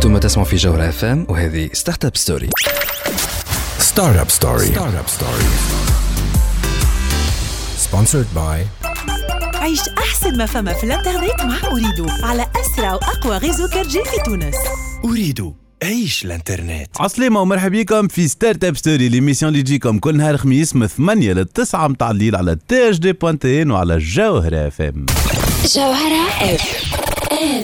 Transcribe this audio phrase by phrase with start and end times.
[0.00, 2.50] أنتم تسمعوا في جوهرة FM وهذه Startup Story
[3.78, 5.44] Startup Story Startup Story
[7.76, 8.66] sponsored by
[9.54, 14.54] عيش أحسن ما فما في الإنترنت مع Ooredoo على أسرع وأقوى غيزو كارجي في تونس.
[15.04, 15.52] Ooredoo
[15.82, 16.88] عيش الإنترنت.
[17.00, 21.44] عسلامة ومرحبا بكم في Startup Story l'émission اللي تجيكم كل نهار خميس من 8 ل
[21.44, 25.06] 9 متاع الليل على THD point TN وعلى جوهرة FM
[25.74, 26.99] جوهرة F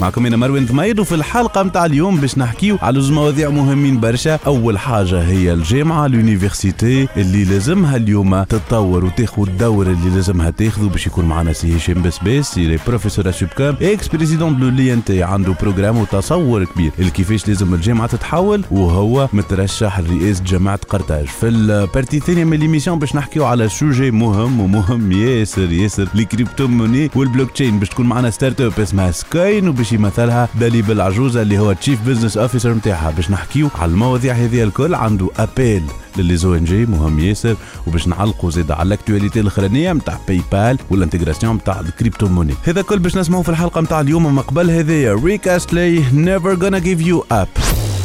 [0.00, 4.38] معكم أنا مروان ثميد وفي الحلقة متاع اليوم باش نحكيو على زوج مواضيع مهمين برشا.
[4.46, 11.06] أول حاجة هي الجامعة l'université اللي لازمها اليوم تتطور وتاخذ الدور اللي لازمها تاخذه باش
[11.06, 16.90] يكون معنا سي هشام بسباس سي professeur Sup'Com ex-président de l'UNT عنده programme وتصور كبير.
[17.14, 21.26] كيفاش لازم الجامعة تتحول؟ وهو مترشح لرئاسة جامعة قرطاج.
[21.26, 26.24] في ال partie الثانية من l'émission باش نحكيو على sujet مهم ومهم ياسر ياسر les
[26.24, 31.72] crypto-monnaies وال blockchain باش تكون معنا startup اسمها سكاين وباش يمثلها داليب العجوزة اللي هو
[31.72, 33.10] Chief Business Officer نتاعها.
[33.10, 35.82] باش نحكيو على المواضيع هذه الكل عنده ابيل
[36.16, 37.56] للي إن جي مهم ياسر
[37.86, 42.98] وباش نعلقوا زيد على الاكtualité الأخرانية نتاع باي بال والانتجراسيون نتاع الكريبتو موني هذا كل
[42.98, 44.34] باش نسمعوا في الحلقة نتاع اليوم.
[44.34, 47.95] من قبل هذه ريك استلي نيفر gonna give you up.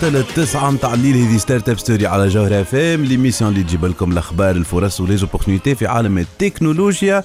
[0.00, 4.50] حتى للتسعة متاع الليل هذه Startup Story على جوهرة FM l'émission اللي تجيب لكم الأخبار
[4.56, 7.24] الفرص و les opportunités في عالم التكنولوجيا.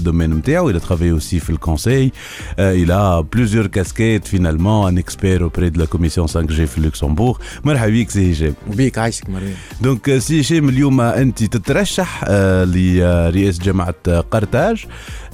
[0.00, 0.72] الدومين نتاعو.
[0.72, 2.12] Il a travaillé aussi في الكونسي.
[2.58, 7.38] Euh, il a plusieurs casquettes finalement, un expert auprès de la commission 5G في Luxembourg.
[7.64, 8.54] مرحبا بك سي هشام.
[8.70, 13.94] وبيك عايشك مريم دونك سي هشام اليوم انت تترشح آه، لرئاسه جامعه
[14.30, 14.84] قرطاج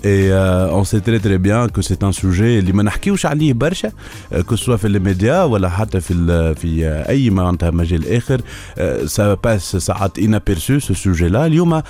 [0.04, 3.52] Et euh, on sait très très bien que c'est un sujet اللي ما نحكيوش عليه
[3.52, 3.92] برشا
[4.32, 8.14] آه، que ce soit في الميديا ولا حتى في ال- في آه، اي معناتها مجال
[8.16, 8.40] اخر
[9.06, 11.82] سا باس ساعات inaperçu ce sujet là اليوم آه،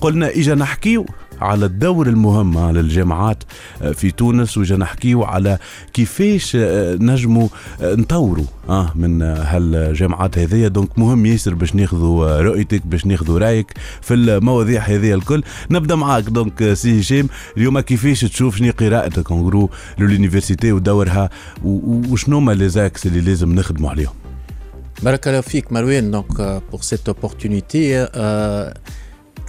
[0.00, 1.06] قلنا اجا نحكيو
[1.41, 3.43] على الدور المهم للجامعات
[3.81, 5.57] آه، في تونس واجا نحكيو على
[5.93, 7.47] كيفاش آه، نجموا
[7.81, 10.67] آه، نطوروا آه من هالجامعات هذيا.
[10.67, 15.43] donc مهم ياسر باش ناخذوا رؤيتك باش ناخذوا رأيك في المواضيع هذه الكل.
[15.71, 16.23] نبدأ معاك.
[16.23, 19.69] donc سي هشام اليوم كيفاش تشوف شنو قراءتك؟ en gros
[19.99, 21.29] l'université ودورها
[21.63, 24.13] وشنو هما les axes اللي لازم نخدموا عليهم؟
[25.03, 26.11] بارك الله فيك مروان.
[26.11, 28.07] donc pour cette opportunité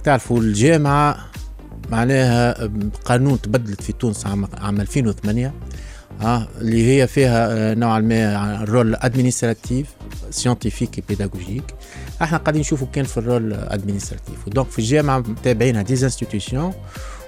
[0.03, 1.17] تعرفوا الجامعة
[1.91, 2.69] معناها
[3.05, 5.53] قانون تبدلت في تونس عام عام 2008
[6.21, 9.87] آه اللي هي فيها آه، نوعا ما ال rôle administratif
[10.29, 11.63] scientifique pédagogique
[12.21, 16.71] إحنا قاعدين نشوفوا كان في ال rôle administratif و donc في الجامعة متابعينها des institutions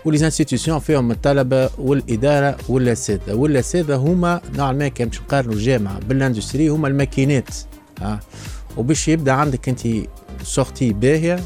[0.06, 6.00] و les institutions فيهم الطلبة والإدارة والاساتذه والاساتذه هما نوعا ما كان باش نقارنوا الجامعة
[6.00, 7.50] بال industrie هما الماكينات
[8.02, 8.20] آه
[8.78, 9.82] وباش يبدأ عندك أنت
[10.44, 11.40] sortie باهية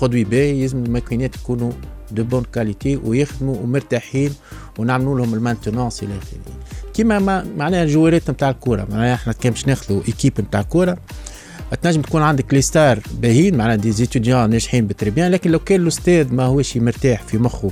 [0.00, 1.72] produit باهي لازم الماكينات يكونوا
[2.12, 4.30] de bonne qualité ويخدموا ومرتاحين
[4.78, 6.54] ونعملوا لهم ال maintenance إلى اخره
[6.94, 10.98] كيما ما معناها الجوارات نتاع الكورة معناها إحنا كان باش ناخذوا équipe نتاع كوره
[11.82, 15.58] تنجم تكون عندك les stars باهيين معناها des étudiants ناجحين ب très bien لكن لو
[15.58, 17.70] كان الأستاذ ما هوش مرتاح في مخه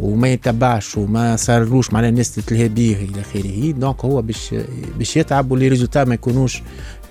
[0.00, 4.54] وما يتبعش وما صارلوش معناها الناس تتلهى بيه إلى آخره donc هو باش
[4.98, 6.62] باش يتعب ولي ريزولتا ما يكونوش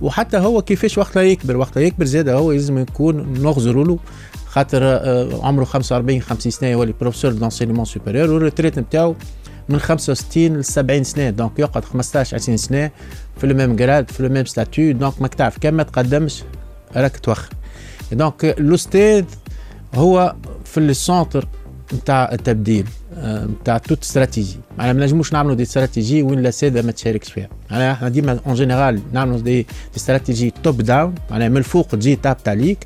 [0.00, 1.56] وحتى هو كيفاش وقتها يكبر.
[1.56, 3.98] وقتها يكبر زاد هو لازم يكون نغزروا له
[4.46, 9.14] خاطر آه، عمره 45 50 سنة يولي professeur d'enseignement supérieur وال retraite نتاعو
[9.68, 11.30] من 65 ل 70 سنة.
[11.30, 12.90] donc يقعد 15 20 سنة
[13.36, 16.42] في ال même grade في ال même statut donc ماك تعرف كان ما تقدمش
[16.96, 17.48] راك توخر
[18.12, 19.24] donc الاستاذ
[19.94, 20.34] هو
[20.64, 21.48] في ال centre
[21.94, 22.86] نتاع التبديل.
[23.60, 24.56] نتاع toute stratégie.
[24.78, 27.48] معناها ما نجموش نعملوا des stratégies وين الساده ما تشاركش فيها.
[27.70, 32.48] معناها إحنا ديما en général نعملوا دي, دي stratégies top-down معناها من الفوق تجي tape
[32.48, 32.78] عليك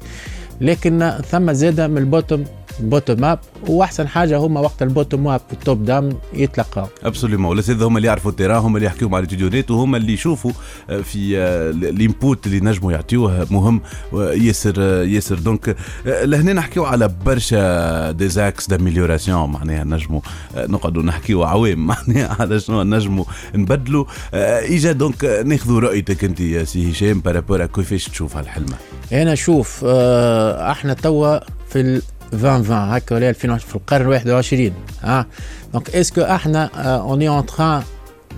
[0.61, 2.45] لكن ثم زاده من ال
[2.81, 3.39] bottom bottom-up
[3.69, 8.34] وأحسن حاجة هما وقت ال bottom-up وال top-down يتلقاو absolument الاساتذه هما اللي يعرفوا ال
[8.34, 10.53] terrain هما اللي يحكيوا مع les étudiants وهما اللي يشوفوا
[10.91, 13.81] آه، في آه، ال input اللي نجموا يعطيوه مهم
[14.15, 15.39] آه، ياسر ياسر.
[15.39, 20.21] donc لهنا نحكيو على برشا des axes d'amélioration معناها نجموا
[20.57, 21.87] نقعدوا نحكيو عوام.
[21.91, 23.25] معناها على شنو نجموا
[23.55, 24.05] نبدلوا.
[24.35, 28.77] إجا دونك ناخذوا رأيتك أنت يا سي هشام بارابور كيفاش تشوف هالحلمة.
[29.13, 31.39] أنا شوف إحنا توا
[31.69, 32.03] في
[32.34, 34.72] 2020 هكا ولا 2020 في القرن 21
[35.02, 35.26] ها
[35.74, 36.66] دونك اسكو احنا
[36.98, 37.84] اوني اون تران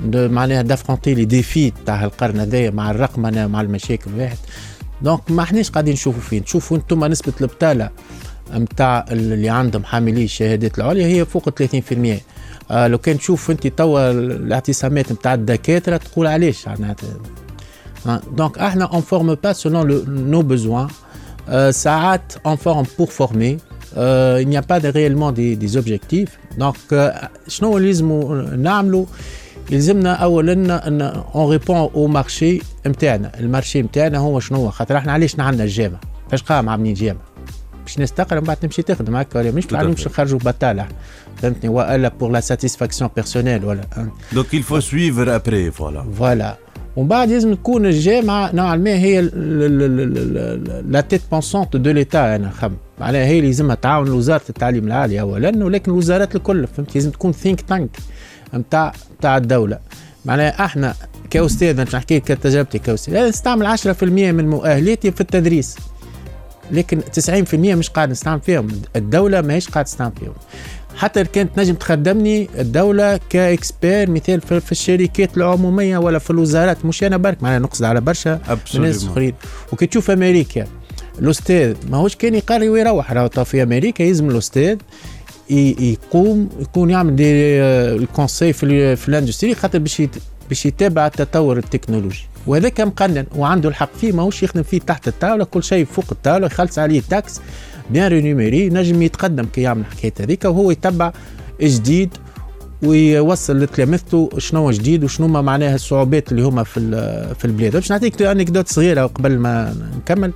[0.05, 4.37] دو معناها دافرونتي لي ديفي تاع القرن هذايا مع الرقمنه مع المشاكل واحد
[5.01, 7.89] دونك ما احناش قاعدين نشوفوا فين تشوفوا انتم نسبه البطاله
[8.53, 11.53] نتاع اللي عندهم حاملي الشهادات العليا هي فوق 30%
[12.71, 17.09] آه لو كان تشوف انت توا الاعتصامات نتاع الدكاتره تقول علاش معناتها
[18.31, 20.87] دونك احنا اون فورم با سولون نو بوزوان
[21.69, 23.57] ساعات اون فورم بور فورمي
[23.97, 26.95] euh, il n'y a pas de, réellement des, des objectifs donc
[27.47, 28.09] شنو لازم
[28.63, 29.05] نعملوا
[29.71, 35.11] يلزمنا اولا ان اون ريبون او مارشي نتاعنا المارشي نتاعنا هو شنو هو خاطر احنا
[35.11, 35.99] علاش نعندنا الجامعه
[36.31, 37.23] فاش قام عاملين جامعه
[37.83, 40.87] باش الناس تقرا من بعد تمشي تخدم هكا ولا مش تعلم باش نخرجوا بطاله
[41.41, 43.81] فهمتني والا بور لا ساتيسفاكسيون بيرسونيل ولا
[44.33, 46.57] دونك il faut suivre après voilà فوالا
[46.96, 49.20] ومن بعد لازم تكون الجامعة نوعا ما هي
[50.88, 55.20] la tête pensante de l'État أنا خم معناها هي اللي لازمها تعاون وزاره التعليم العالي
[55.20, 57.90] اولا ولكن الوزارات الكل فهمت لازم تكون think tank
[58.54, 59.78] نتاع نتاع الدولة
[60.24, 60.94] معناها إحنا
[61.30, 65.76] كاستاذ مش نحكي كتجربتي كاستاذ نستعمل 10% من مؤهلاتي في التدريس
[66.70, 67.00] لكن
[67.50, 70.32] 90% مش قاعد نستعمل فيهم الدولة ماهيش قاعد تستعمل فيهم
[70.96, 77.04] حتى كانت نجم تخدمني الدولة ك expert مثال في الشركات العمومية ولا في الوزارات مش
[77.04, 78.40] أنا برك معناها نقصد على برشا
[78.80, 79.34] ناس أخرين.
[79.72, 80.66] وكي تشوف أمريكا
[81.18, 84.78] الأستاذ ماهوش كان يقري ويروح راهو في أمريكا يلزم الأستاذ
[85.50, 90.02] يقوم يكون يعمل des conseils في, في ال industrie خاطر باش
[90.48, 92.26] باش يتابع التطور التكنولوجي.
[92.46, 96.78] وهذاك مقنن وعنده الحق فيه ماهوش يخدم فيه تحت الطاولة كل شيء فوق الطاولة يخلص
[96.78, 97.40] عليه taxes
[97.90, 101.12] bien rémunéré نجم يتقدم كي يعمل الحكاية هذيك وهو يتبع
[101.62, 102.10] جديد
[102.82, 106.80] ويوصل لتلامذته شنو جديد وشنو ما معناها الصعوبات اللي هما في
[107.38, 107.72] في البلاد.
[107.72, 110.32] باش نعطيك anecdote صغيرة قبل ما نكمل.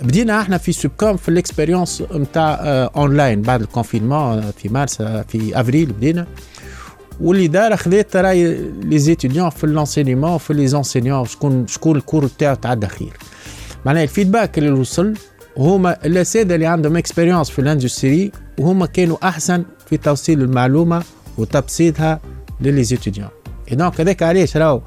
[0.00, 2.54] بدينا إحنا في Sup'Com في ال expérience نتاع
[2.96, 6.26] اونلاين بعد ال confinement في مارس في أفريل بدينا.
[7.20, 12.26] واللي دار خذيت رأي les étudiants في l'enseignement في les enseignants شكون شكون ال cours
[12.26, 13.12] تاعو تعدى خير.
[13.86, 15.14] معناها ال feedback اللي وصل
[15.56, 21.02] هما الاساتذه اللي عندهم expérience في ال industrie وهما كانوا أحسن في توصيل المعلومة
[21.38, 22.20] وتبسيطها
[22.60, 23.28] للي étudiants
[23.72, 24.80] donc هذاك علاش راهو؟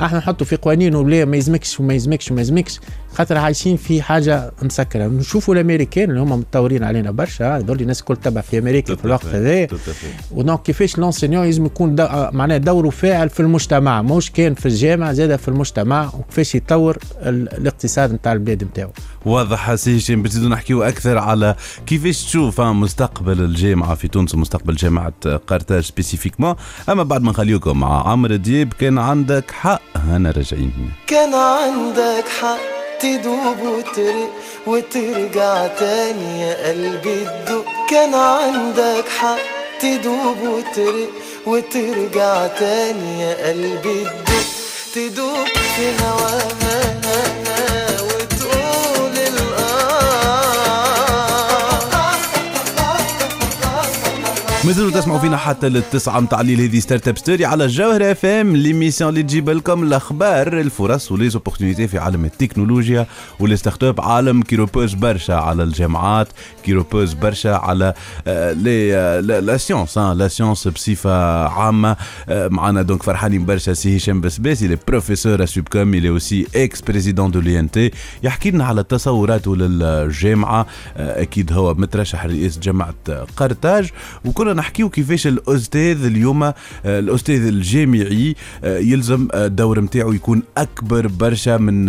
[0.00, 2.80] إحنا نحطوا في قوانين ولا ما يزمكش وما يزمكش وما يزمكش
[3.16, 5.06] خاطر عايشين في حاجة مسكرة.
[5.06, 9.26] نشوفوا الأمريكان اللي هم متطورين علينا برشا هذول الناس الكل تبع في أمريكا في الوقت
[9.26, 9.66] هذا.
[10.30, 12.06] و donc كيفاش l'enseignant لازم يكون de...
[12.32, 18.12] معناه دوره فاعل في المجتمع مش كان في الجامعة زاد في المجتمع وكيفاش يطور الاقتصاد
[18.12, 18.90] نتاع البلاد نتاعو.
[19.26, 21.56] واضح سي هشام باش نحكيو أكثر على
[21.86, 25.12] كيفاش تشوف مستقبل الجامعة في تونس ومستقبل جامعة
[25.46, 26.54] قرطاج سبيسيفيكمون
[26.88, 30.90] أما بعد ما نخليكم مع عمرو دياب كان عندك حق أنا راجعين.
[31.06, 32.75] كان عندك حق.
[33.00, 34.30] تدوب وترق
[34.66, 39.38] وترجع تاني يا قلبي تدق كان عندك حق.
[39.80, 41.10] تدوب وترق
[41.46, 44.46] وترجع تاني يا قلبي تدق
[44.94, 47.65] تدوب في هواها.
[54.66, 56.60] مازالوا تسمعوا فينا حتى للتسعة متاع الليل.
[56.60, 61.31] هذه Startup Story على الجوهرة اف ام l'émission اللي تجيب لكم الاخبار الفرص و les
[61.31, 63.06] opportunités في عالم التكنولوجيا
[63.40, 66.28] و les startups عالم qui repose برشا على الجامعات
[66.64, 67.94] qui repose برشا على
[68.26, 71.96] les la science la science بصفة عامة.
[72.28, 77.40] آه، معنا donc فرحانين برشا سي هشام بسباسي le professeur Sup'Com اللي aussi ex-président de
[77.40, 77.90] l'INT
[78.22, 80.66] يحكي لنا على تصوراته للجامعة.
[80.96, 82.94] آه، أكيد هو مترشح رئيس جامعة
[83.36, 83.90] قرطاج.
[84.24, 86.54] وكنا نحكيو كيفاش الأستاذ اليوم آه،
[86.86, 88.34] الأستاذ الجامعي
[88.64, 91.86] آه، يلزم آه، الدور نتاعو يكون أكبر برشا من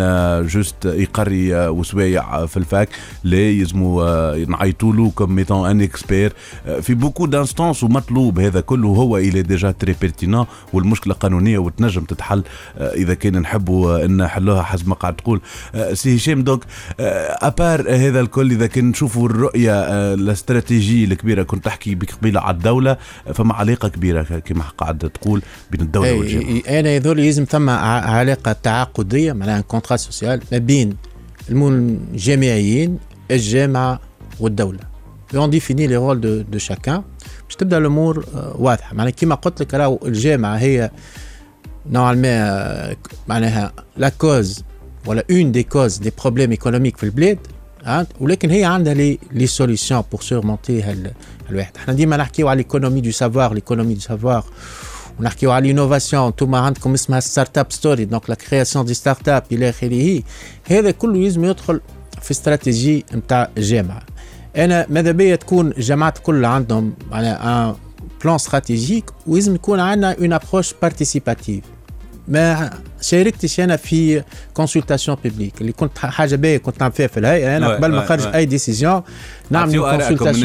[0.47, 2.89] juste يقري وسوايع في ال fac
[3.23, 6.33] لا يلزمو آه، نعيطوا له comme étant un expert
[6.81, 8.87] في beaucoup d'instances ومطلوب هذا كله.
[8.87, 12.43] هو إلى déjà très pertinent والمشكلة قانونية وتنجم تتحل
[12.77, 15.41] إذا كان نحبوا آه، نحلوها حسب ما قاعد تقول.
[15.93, 16.63] سي هشام donc
[16.99, 19.73] à part هذا الكل إذا كان نشوفوا الرؤية
[20.13, 22.97] الاستراتيجيه الكبيرة كنت تحكي بك قبيله على الدولة
[23.27, 27.69] آه، فما علاقة كبيرة كما قاعد تقول بين الدولة والجامعة اي أنا يظل يلزم ثم
[27.69, 30.97] علاقة تعاقدية معناها contrat social ما بين
[31.49, 32.97] الجامعيين
[33.31, 33.99] الجامعة
[34.39, 34.79] والدولة.
[35.35, 37.03] on définit les rôles de de chacun
[37.45, 38.95] باش تبدأ الأمور آه، واضحة.
[38.95, 40.91] معناها كيما قلت لك راهو الجامعة هي
[41.91, 42.13] نوعا
[43.27, 44.63] معناها لا كوز
[45.05, 47.39] ولا اون دي كوز دي بروبليم ايكونوميك في البلاد.
[48.20, 51.12] ولكن هي عندها لي لي سوليسيون بور سورمونتي هال
[51.50, 54.44] الواحد احنا ديما نحكيو على ليكونومي دو سافوار ليكونومي دو سافوار
[55.20, 59.42] ونحكيو على الانوفاسيون انتم عندكم اسمها ستارت اب ستوري دونك لا كرياسيون دي ستارت اب
[59.52, 60.22] الى اخره
[60.66, 61.80] هذا كله لازم يدخل
[62.22, 64.02] في استراتيجي نتاع الجامعه
[64.56, 67.74] انا ماذا بيا تكون الجامعات كل عندهم على ان
[68.24, 71.64] بلان استراتيجيك ولازم يكون عندنا اون ابروش بارتيسيباتيف
[72.27, 72.69] ما
[73.01, 74.23] شاركتش أنا في
[74.53, 77.57] consultation publique اللي كنت حاجة باهية كنت نعمل فيها في الهيئة.
[77.57, 78.35] أنا قبل ما خرج.
[78.35, 79.01] أي décision
[79.49, 79.71] نعمل
[80.07, 80.43] consultation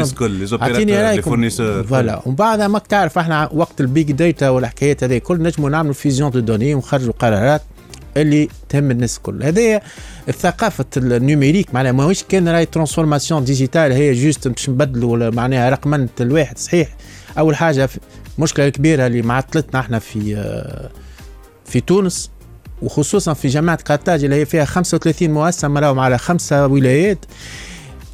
[0.62, 1.30] أعطيني رايكم
[1.82, 5.94] voilà ومن بعد ماك تعرف إحنا وقت ال big data والحكايات هذه كل نجموا نعملوا
[5.94, 7.62] vision de données ونخرجوا قرارات
[8.16, 9.80] اللي تهم الناس الكل هذه
[10.28, 16.08] الثقافة ال numérique معناها ماهوش كان راهي transformation digitale هي juste باش نبدلوا معناها رقمنة
[16.20, 16.58] الواحد.
[16.58, 16.88] صحيح.
[17.38, 18.00] أول حاجة في-
[18.38, 20.90] مشكلة كبيرة اللي معطلتنا إحنا في آه،
[21.64, 22.30] في تونس
[22.82, 27.18] وخصوصا في جامعة قرطاج اللي هي فيها 35 مؤسسة مراهم على خمسة ولايات.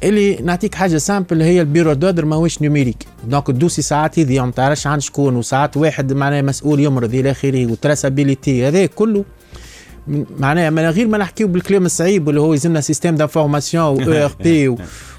[0.03, 4.45] اللي نعطيك حاجة simple هي ال bureau d'ordre ماهوش numérique donc ت dossier ساعات يضيع
[4.45, 8.67] ما تعرفش عند شكون وساعات واحد معناها مسؤول يمرض إلى آخره و traçabilité.
[8.67, 9.25] هذا كله
[10.39, 14.75] معناها من غير ما نحكيو بالكلام الصعيب اللي هو يلزمنا système d'information و ERP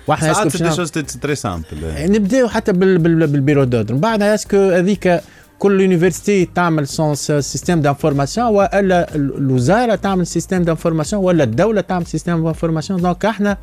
[0.06, 1.66] وإحنا ساعات des choses très simples
[1.98, 3.94] نبداو حتى بال- بال- بال bureau d'ordre.
[3.94, 5.20] من بعدها est-ce que هذيك
[5.60, 12.06] كل université تعمل son système d'information والا ال- الوزارة تعمل système d'information ولا الدولة تعمل
[12.06, 13.56] système d'information donc إحنا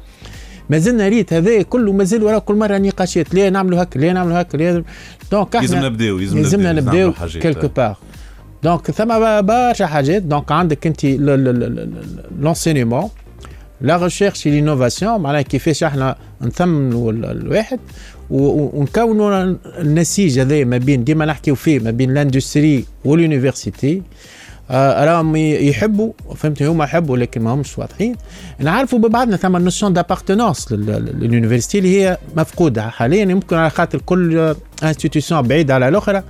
[0.70, 3.34] ما زلنا ريت هذا كله مازال وراه كل مرة نقاشات.
[3.34, 4.84] ليه نعملوا هكا؟ ليه نعملوا هكا؟ ليه؟
[5.32, 7.12] donc إحنا لازم نبداو لازم لازمنا نبداو.
[7.42, 7.98] quelque part
[8.64, 10.22] donc ثم برشا حاجات.
[10.22, 11.06] donc عندك انت
[12.40, 13.10] l'enseignement
[13.82, 17.80] la recherche l'innovation معناها كيفاش إحنا نثمنوا ال- الواحد.
[18.30, 24.02] ونكونوا النسيج هذا ما بين ديما نحكيو فيه ما بين ال industrie وال université
[24.72, 28.16] آه، راهم يحبوا فهمتني هما يحبوا لكن ما همش واضحين.
[28.60, 32.90] نعرفوا ببعضنا ثم notion d'appartenance لل université اللي هي مفقودة.
[32.90, 36.24] حاليا يمكن على خاطر كل institution بعيده على الأخرى.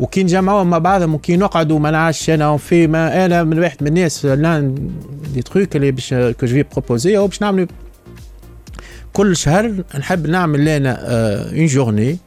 [0.00, 3.88] وكي نجمعوهم مع بعضهم وكي نقعدوا ما نعرفش أنا في ما أنا من واحد من
[3.88, 4.90] الناس لأن
[5.34, 7.66] des trucs اللي باش que je proposais هو باش نعملوا
[9.14, 10.98] كل شهر نحب نعمل لنا
[11.50, 12.18] une journée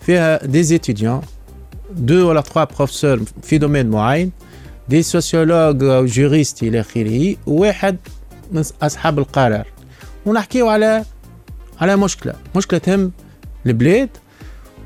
[0.00, 1.20] فيها des étudiants
[1.90, 4.32] deux ولا trois professeurs في domaine معين
[4.88, 7.96] des sociologues ou juristes إلى آخره وواحد
[8.52, 9.66] من أصحاب القرار.
[10.26, 11.04] ونحكيو على
[11.80, 12.34] على مشكلة.
[12.56, 13.12] مشكلة تهم
[13.66, 14.08] البلاد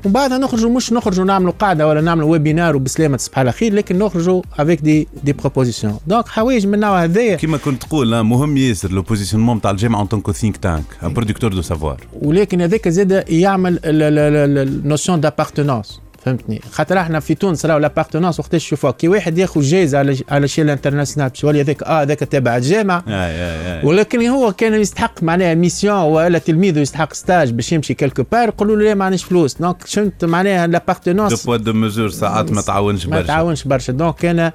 [0.05, 3.99] ومن بعدها نخرجوا مش نخرجوا نعملوا قاعدة ولا نعملوا webinaire وبسلامة تصبح على خير لكن
[3.99, 8.57] نخرجوا avec des des propositions donc حوايج من النوع هذايا كما كنت تقول لا، مهم
[8.57, 12.61] ياسر le positionnement نتاع الجامعة en tant que think tank un producteur de savoir ولكن
[12.61, 16.61] هذاك زاد يعمل ال notion d'appartenance فهمتني.
[16.71, 20.69] خاطر إحنا في تونس راهو l'appartenance وقتاش نشوفوها كي واحد ياخذ جائزه على à l'échelle
[20.69, 23.03] internationale باش يولي هذاك آه هذاك تابع الجامعة.
[23.83, 28.75] ولكن هو كان يستحق معناها mission ولا تلميذه يستحق stage باش يمشي quelque part يقولوا
[28.75, 29.53] له لا ما عنديش فلوس.
[29.53, 33.27] donc شنت معناها de l'appartenance poids de mesure ساعات ما تعاونش ما برشا.
[33.27, 33.93] تعاونش برشا.
[33.93, 34.53] donc أنا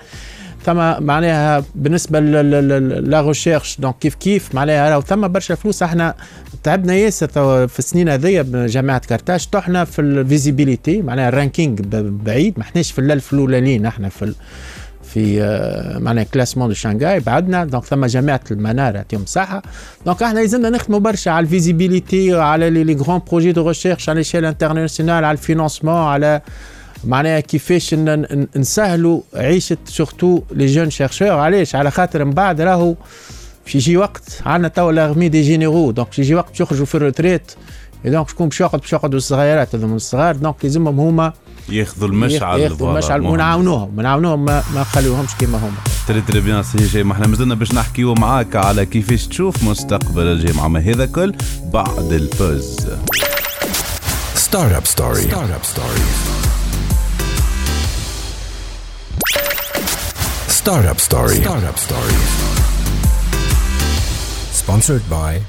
[0.65, 6.15] ثم معناها بالنسبة la recherche donc كيف كيف؟ معناها راهو ثم برشا فلوس إحنا
[6.63, 7.29] تعبنا ياسر
[7.69, 11.81] في السنين هذيا بجامعة قرطاج طحنا في ال visibilité معناها ال ranking
[12.25, 14.35] بعيد ما احناش في الألف الأولانيين إحنا في
[15.15, 19.63] في آه، معناها classement de Shanghai بعدنا donc ثم جامعة المنار يعطيهم الصحه
[20.07, 24.17] donc إحنا لازمنا نخدموا برشا على ال visibilité على les grands projets de recherche على
[24.17, 26.41] l'échelle internationale على ال financement على
[27.07, 27.95] معناها كيفاش
[28.57, 32.95] نسهلوا عيشة surtout les jeunes chercheurs علاش؟ على خاطر من بعد راهو
[33.65, 36.95] باش يجي وقت عندنا توا l'armée des généraux donc باش يجي وقت باش يخرجوا في
[36.95, 37.53] ال retraite
[38.05, 40.37] donc شكون باش يقعد باش يقعدوا الصغيرات هذوما الصغار.
[40.37, 41.33] donc لازمهم هما
[41.69, 43.21] ياخذوا المشعل ياخذوا المشعل.
[43.21, 44.01] ونعاونوهم.
[44.01, 45.77] نعاونوهم ما, ما نخليوهمش كيما هما.
[46.09, 50.69] très très bien سي ما إحنا مازلنا باش نحكيو معاك على كيفاش تشوف مستقبل الجامعة.
[50.69, 51.35] ما هذا كل
[51.73, 52.77] بعد ال pause
[54.37, 55.23] Startup Story.
[55.31, 56.34] Startup Story.
[60.65, 61.37] Startup Story.
[61.45, 62.17] Startup Story.
[64.61, 65.41] Sponsored by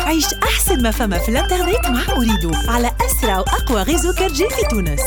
[0.00, 5.00] عيش أحسن ما فما في الإنترنت مع أريدو على أسرع وأقوى غيزو كارجي في تونس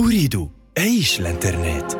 [0.00, 0.48] أريد
[0.78, 1.92] عيش الإنترنت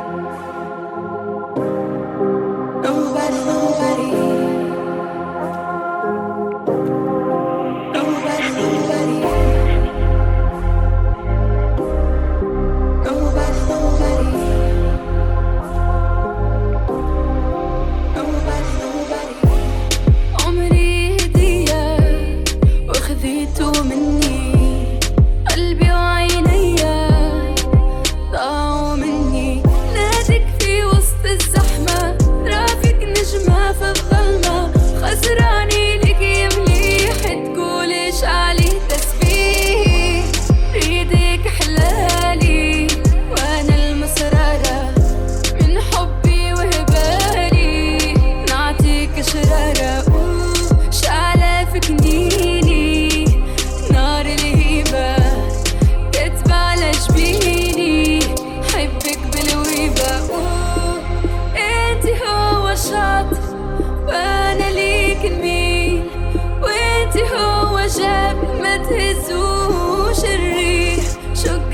[68.88, 71.04] تهزوش الريح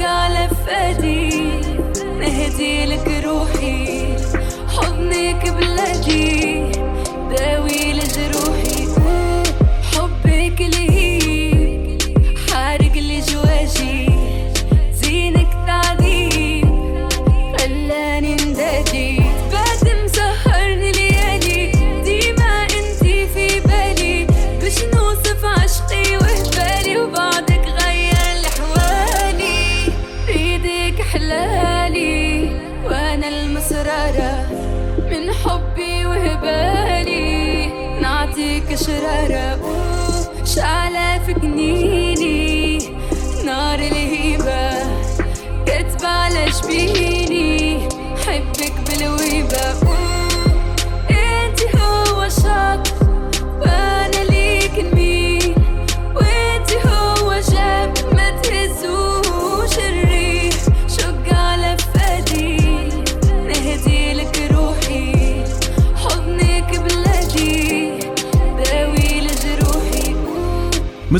[0.00, 1.60] على فادي
[2.20, 4.16] نهدي لك روحي
[4.68, 6.39] حضنك بلادي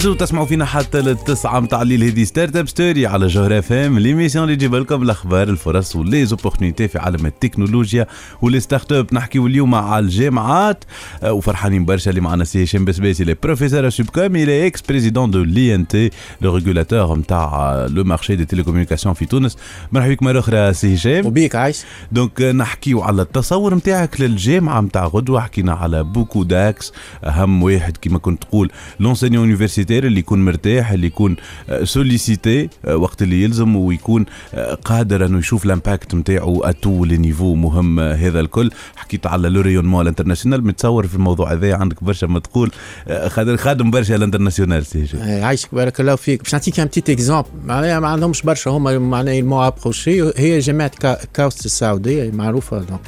[0.00, 2.04] مازالوا تسمعوا فينا حتى للتسعة متاع الليل.
[2.04, 6.88] هذه Startup Story على جوهر FM l'émission اللي تجيب لكم الأخبار الفرص و les opportunités
[6.88, 8.06] في عالم التكنولوجيا
[8.42, 10.84] و les startups نحكيو اليوم على الجامعات.
[11.22, 16.10] آه، وفرحانين برشا اللي معنا سي هشام بسباسي le professeur Sup'Com et l'ex-président de l'INT
[16.40, 19.56] le régulateur نتاع le marché des télécommunications في تونس.
[19.92, 21.26] مرحبا بك مرة أخرى سي هشام.
[21.26, 21.82] وبيك عايش.
[22.12, 25.40] donc نحكيو على التصور نتاعك للجامعة نتاع غدوة.
[25.40, 26.92] حكينا على beaucoup d'axes
[27.24, 29.50] أهم واحد كما كنت تقول l'enseignant
[29.90, 31.36] universitaire اللي يكون مرتاح اللي يكون
[31.84, 37.16] sollicité وقت اللي يلزم ويكون آه، قادر إنه يشوف ال impact نتاعو à tous les
[37.16, 38.70] niveaux مهم آه، هذا الكل.
[38.96, 42.70] حكيت على le rayonnement à l'international متصور في الموضوع هذا عندك برشا ما تقول
[43.08, 45.06] آه، خادم برشا ال international سي.
[45.22, 46.42] آه، عايشك بارك الله فيك.
[46.42, 50.88] باش نعطيك un petit exemple معناها ما عندهمش برشا هما معناها المو ابروشي هي جامعه
[51.00, 53.00] كا- كاوست السعودية معروفة donc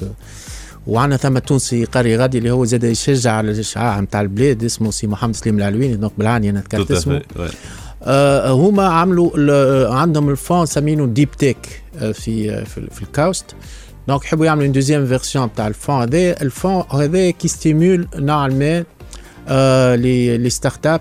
[0.87, 5.07] وعندنا ثم تونسي قاري غادي اللي هو زاد يشجع على الإشعاع نتاع البلاد اسمه سي
[5.07, 7.23] محمد سليم العلويني donc بالعاني أنا ذكرت اسمه.
[8.03, 13.03] آه هما عملوا ال- عندهم ال fonds سمينه deep tech آه، في آه، في, في
[13.03, 13.45] الكاوست.
[14.09, 18.09] donc يحبوا يعملوا une deuxième version تاع ال fonds هذا ال fonds هذا qui stimule
[18.17, 18.85] نوعا ما
[19.49, 21.01] آه les les startups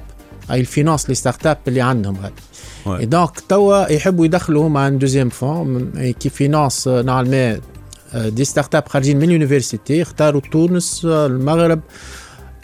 [0.52, 2.34] et il finance les startups اللي عندهم غادي.
[3.16, 7.60] Donc توا يحبوا يدخلوا هما un deuxième fonds qui finance آه، نوعا ما آه،
[8.16, 11.80] des startups خارجين من ال université اختاروا تونس آه، المغرب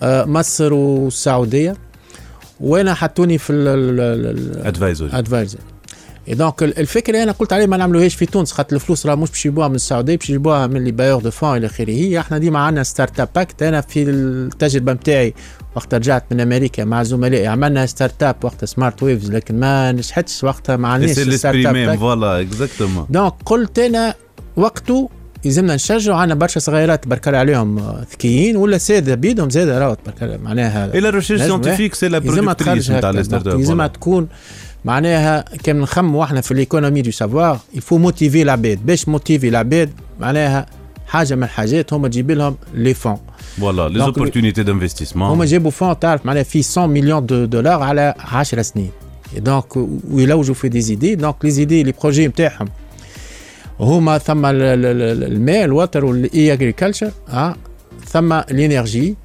[0.03, 1.75] آه، مصر والسعودية.
[2.59, 3.53] وأنا حطوني في
[4.65, 5.59] advisory adviser
[6.27, 9.29] et donc ال- الفكرة أنا قلت عليه ما نعملوهاش في تونس خاطر الفلوس راه مش
[9.29, 11.89] باش يجيبوها من السعودية باش يجيبوها من les bailleurs de fonds إلى آخره.
[11.89, 15.33] هي إحنا ديما عندنا Startup Act أنا في التجربة نتاعي
[15.75, 20.75] وقت رجعت من أمريكا مع زملائي عملنا startup وقت Smart Waves لكن ما نجحتش وقتها
[20.77, 24.13] ما عندناش startup voilà exactement donc قلت أنا
[24.57, 25.09] وقته
[25.45, 30.37] يلزمنا نشجعوا عندنا برشا صغيرات تبارك عليهم آه، ذكيين والأساتذة بيدهم زادة راهو تبارك الله.
[30.37, 33.17] معناها et la recherche scientifique c'est la productrice نتاع هكا.
[33.17, 34.27] les start donc up يلزمها تكون
[34.85, 39.47] معناها كان نخموا إحنا في ال économie du savoir il faut motiver العباد باش motiver
[39.49, 40.65] العباد معناها
[41.07, 43.17] حاجة من الحاجات هما تجيب لهم les fonds
[43.59, 48.13] voilà les opportunités d'investissement هما جابوا fonds تعرف معناها في 100 million de dollars على
[48.19, 48.89] 10 سنين.
[49.37, 49.65] donc
[50.11, 52.67] ويلوجوا في des idées donc les idées les projets نتاعهم
[53.79, 57.55] هما ثم ال- ال- ال- الماء ال water وال e-agriculture آه
[58.09, 59.15] ثم ال energy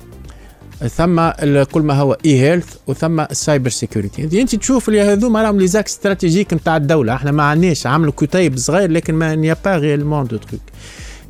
[0.96, 1.30] ثم
[1.72, 5.86] كل ما هو e-health وثم ال cyber security أنت تشوف اللي هذوما راهم les axes
[5.86, 7.14] stratégiques نتاع الدولة.
[7.14, 10.60] إحنا ما عندناش عملوا كتيب صغير لكن mais n'y a pas réellement de trucs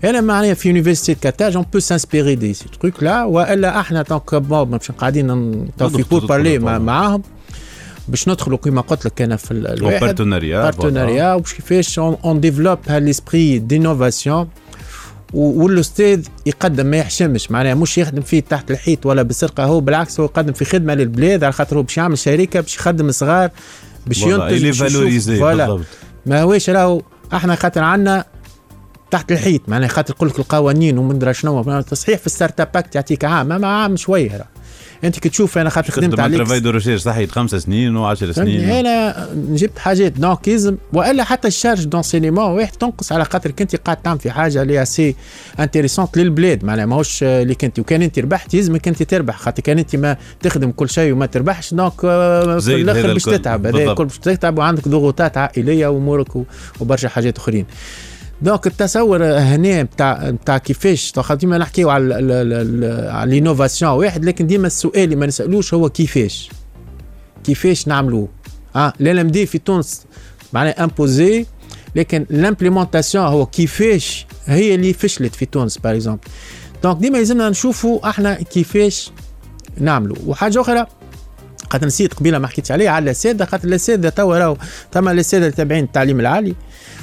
[0.04, 4.68] هنا معناها في université Carthage on peut s'inspirer de ces trucs-là وإلا إحنا donc bon
[4.70, 5.26] مش قاعدين
[5.78, 6.58] توا في pourparlers.
[6.78, 7.22] معاهم.
[8.08, 10.00] باش ندخلوا كما قلت لك أنا في ال- الواحد.
[10.00, 14.48] partenariat partenariat وباش كيفاش on développe هال esprit d'innovation
[15.34, 17.50] والأستاذ يقدم ما يحشمش.
[17.50, 21.44] معناها مش يخدم فيه تحت الحيط ولا بسرقه هو بالعكس هو يقدم في خدمة للبلاد
[21.44, 23.50] على خاطر هو باش يعمل شركة باش يخدم صغار
[24.06, 24.64] باش ينتج
[25.38, 25.80] voilà
[26.26, 28.24] ما هوش راهو إحنا خاطر عندنا
[29.10, 29.68] تحت الحيط.
[29.68, 31.80] معناها خاطر يقول لك القوانين ومن شنو.
[31.80, 34.46] تصحيح في ال Startup Act يعطيك عام اما عام شوية راه.
[35.04, 38.32] أنت كي تشوف أنا خاطر خدمت عليك travail de recherche صحيح خمسة سنين و10 فهمتني
[38.32, 38.70] سنين.
[38.70, 43.76] أنا جبت حاجات donc لازم وإلا حتى ال charge d'enseignement واحد تنقص على خاطر كنت
[43.76, 45.14] قاعد تعمل في حاجة اللي assez
[45.60, 46.64] intéressante للبلاد.
[46.64, 49.36] معناها ماهوش اللي كنت وكان أنت ربحت يلزمك أنت تربح.
[49.36, 53.22] خاطر كان أنت ما تخدم كل شيء وما تربحش donc آه، في الآخر باش.
[53.24, 53.66] تتعب.
[53.66, 53.90] هذا.
[53.90, 56.28] الكل باش تتعب وعندك ضغوطات عائلية وأمورك
[56.80, 57.66] وبرشا حاجات أخرين.
[58.42, 62.14] donc التصور هنا بتاع بتاع كيفاش؟ ديما نحكيو على
[63.10, 66.50] على ال innovation واحد لكن ديما السؤال اللي ما نسألوش هو كيفاش؟
[67.44, 68.28] كيفاش نعملوه؟
[68.76, 70.06] آه LMD في تونس
[70.52, 71.46] معناها imposé
[71.96, 76.20] لكن l'implémentation هو كيفاش هي اللي فشلت في تونس par exemple
[76.82, 79.10] donc ديما لازمنا نشوفوا إحنا كيفاش
[79.78, 80.16] نعملوا.
[80.26, 80.86] وحاجة أخرى
[81.70, 84.56] خاطر نسيت قبيلة ما حكيتش عليه على الأساتذة خاطر الأساتذة توا راهو
[84.92, 86.54] ثم الأساتذة تابعين التعليم العالي.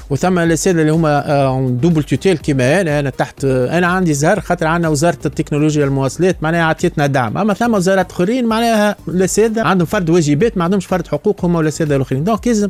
[0.09, 4.67] وثم الأساتذة اللي هما double tutelle كيما أنا أنا تحت آه، أنا عندي زهر خاطر
[4.67, 7.37] عندنا وزارة التكنولوجيا والمواصلات معناها عطيتنا دعم.
[7.37, 11.95] أما ثم وزارات أخرين معناها الأساتذة عندهم فرد واجبات ما عندهمش فرد حقوق هما الأساتذة
[11.95, 12.23] الأخرين.
[12.23, 12.69] donc لازم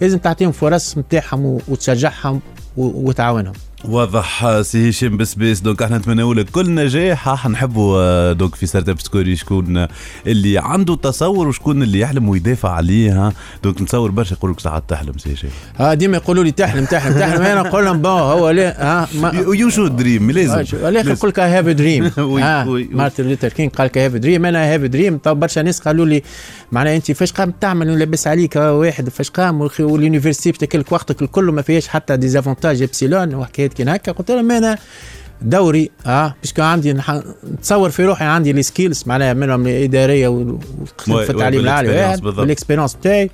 [0.00, 2.40] لازم تعطيهم فرص نتاعهم وتشجعهم
[2.76, 3.52] وتعاونهم.
[3.84, 7.28] واضح سي هشام بسباسي donc أحنا نتمنوا لك كل نجاح.
[7.28, 9.88] راح نحبوا آه، donc في Startup Story شكون آه،
[10.26, 13.32] اللي عنده تصور وشكون اللي يحلم ويدافع عليه ها.
[13.64, 17.14] donc نتصور برشا يقول لك ساعات تحلم سي هشام ها ديما يقولوا لي تحلم تحلم
[17.18, 17.42] تحلم.
[17.42, 20.76] أنا نقول لهم bon هو لا ها ما you should dream لازم.
[20.88, 22.10] الآخر نقول لك I have dream.
[22.96, 26.22] مارتن لوثر كينغ قال لك have dream أنا have dream too برشا ناس قالوا لي
[26.72, 31.44] معناها أنت فاش قام تعمل لاباس عليك واحد فاش قام وال université تاكلك وقتك الكل
[31.44, 33.34] ما فيهاش حتى des avantages epsilon
[33.70, 34.12] وحكايات كي هكا.
[34.12, 34.78] قلت لهم أنا
[35.42, 40.28] دوري آه باش كان عندي نح- نتصور في روحي عندي les skills معناها منهم الإدارية
[40.28, 40.58] وال- oui،
[41.14, 41.88] وفي التعليم العالي.
[42.42, 43.30] بال expérience بتاعي.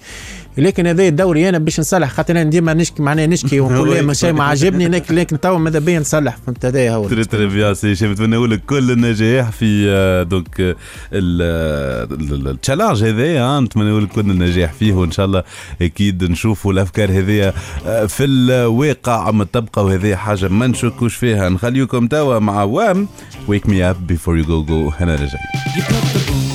[0.58, 4.44] لكن هذا الدوري أنا باش نصلح خاطر أنا ديما نشكي معناها نشكي ونقول شيء ما
[4.44, 8.12] عجبني لكن لكن تو ماذا بيا نصلح فهمت هذا هو très très bien سي هشام
[8.12, 10.76] نتمنوا لك كل النجاح في آه، donc آه،
[11.12, 15.42] ال- آه، ال- ال challenge هذا ها نتمنوا لك كل النجاح فيه وإن شاء الله
[15.82, 17.52] أكيد نشوفوا الأفكار هذه
[17.86, 21.48] آه، في الواقع متطبقه وهذه حاجة ما نشكوش فيها.
[21.48, 23.08] نخليكم توا مع Wham
[23.48, 26.45] Wake Me Up Before You Go-Go هنا رجعي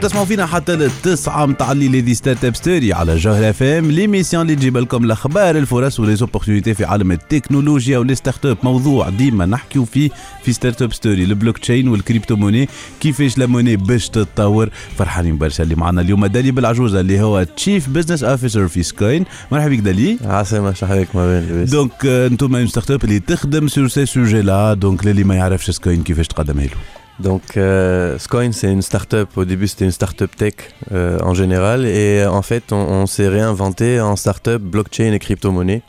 [0.00, 4.76] تسمعوا فينا حتى للتسعة متاع الليل هذه Startup Story على جوهرة FM l'émission اللي تجيب
[4.76, 9.84] لكم الأخبار الفرص و les opportunités في عالم التكنولوجيا و les startups موضوع ديما نحكيو
[9.84, 10.10] فيه
[10.44, 11.24] في Startup Story.
[11.24, 12.68] ال blockchain وال crypto-monnaie
[13.00, 16.26] كيفاش la monnaie باش تتطور؟ فرحانين برشا اللي معنا اليوم.
[16.26, 21.40] دالي بالعجوزة اللي هو Chief Business Officer في سكاين مرحبا بك دالي عسلامة شحالك ما
[21.40, 26.02] بين donc أنتم une startup اللي تخدم sur ce sujet-là donc للي ما يعرفش سكاين
[26.02, 26.99] كيفاش تقدمها له.
[27.20, 29.28] Donc, euh, Scoin, c'est une start-up.
[29.36, 30.54] Au début, c'était une start-up tech
[30.92, 31.84] euh, en général.
[31.84, 35.82] Et en fait, on, s'est réinventé en start-up blockchain et crypto-monnaie.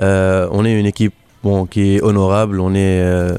[0.00, 1.14] Euh, on est une équipe
[1.70, 2.58] qui est honorable.
[2.58, 3.36] On est euh,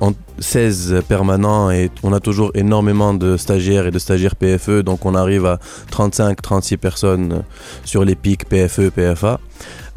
[0.00, 4.82] en 16 permanents et on a toujours énormément de stagiaires et de stagiaires PFE.
[4.82, 5.58] Donc, on arrive à
[5.90, 7.44] 35-36 personnes
[7.84, 9.34] sur les pics PFE, PFA.
[9.34, 9.36] Euh,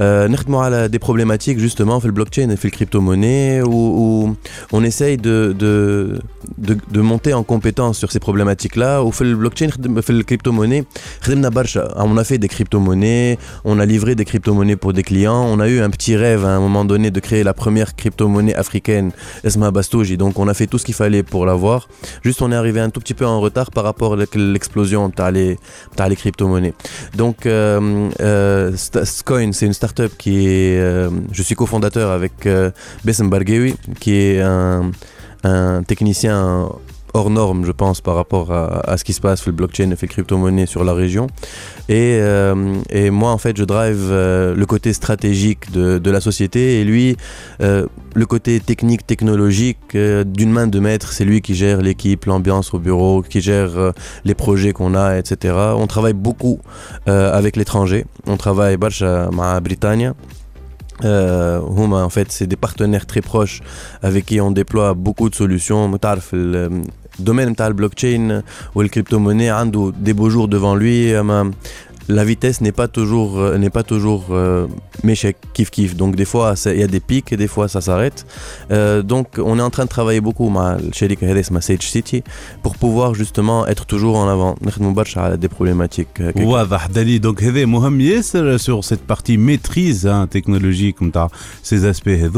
[0.01, 4.35] نخدموا على des problématiques justement في البلوكتشين et في الكريبتو-monnaie où, où
[4.73, 6.19] on essaye de, de,
[6.59, 10.85] de, de monter en compétence sur ces problématiques-là وفي البلوكتشين خدم- في الكريبتو-monnaie
[11.21, 15.43] خدمنا برشا on a fait des crypto-monnaies on a livré des crypto-monnaies pour des clients
[15.55, 18.55] on a eu un petit rêve à un moment donné de créer la première crypto-monnaie
[18.55, 19.13] africaine
[19.47, 21.89] اسمها Bastouji donc on a fait tout ce qu'il fallait pour l'avoir
[22.25, 25.29] juste on est arrivé un tout petit peu en retard par rapport à l'explosion تاع
[25.31, 25.57] les,
[25.97, 26.75] تاع les crypto-monnaies
[27.23, 32.46] donc euh, euh, Sta- Scoin c'est une start-up qui est euh, je suis cofondateur avec
[32.46, 32.72] euh,
[33.04, 34.92] Bessem Bargewi qui est un,
[35.44, 36.70] un technicien
[37.18, 39.98] hors norme, je pense, par rapport à, ce qui se passe sur le blockchain et
[40.00, 41.28] les crypto-monnaies sur la région.
[41.90, 46.22] Et, euh, et, moi, en fait, je drive euh, le côté stratégique de, de, la
[46.22, 47.18] société et lui,
[47.62, 52.74] euh, le côté technique, technologique, d'une main de maître, c'est lui qui gère l'équipe, l'ambiance
[52.74, 55.56] au bureau, qui gère les projets qu'on a, etc.
[55.76, 56.60] On travaille beaucoup
[57.06, 58.06] avec l'étranger.
[58.26, 60.14] On travaille, Barcha, à Bretagne.
[61.06, 63.62] Euh, en fait, c'est des partenaires très proches
[64.02, 65.88] avec qui on déploie beaucoup de solutions
[67.17, 68.43] تعرف ال- الدومين نتاع البلوكتشين
[68.75, 71.53] والكريبتو-monnaie عنده des beaux jours devant lui أما
[72.08, 74.68] la vitesse n'est pas toujours, euh, n'est pas toujours euh,
[75.04, 75.96] méchec, kiff kiff.
[75.96, 78.26] Donc des fois il y a des pics, et des fois ça s'arrête.
[78.72, 80.52] Euh, donc on est en train de travailler beaucoup
[80.94, 81.08] chez
[81.52, 82.24] ma Sage City
[82.64, 84.56] pour pouvoir justement être toujours en avant.
[84.62, 86.20] Nous à des problématiques.
[86.22, 86.32] Euh,
[86.66, 90.98] bah, Dali, donc Mohamed euh, sur cette partie maîtrise hein, technologique,
[91.64, 92.10] ces aspects.
[92.10, 92.30] Il y a